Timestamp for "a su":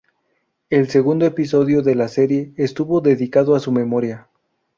3.55-3.71